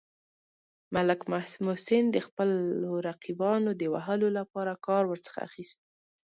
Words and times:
ملک 0.95 1.19
محسن 1.65 2.03
د 2.11 2.17
خپلو 2.27 2.91
رقیبانو 3.09 3.69
د 3.75 3.83
وهلو 3.93 4.27
لپاره 4.37 4.73
کار 4.87 5.03
ورڅخه 5.07 5.39
اخیست. 5.47 5.79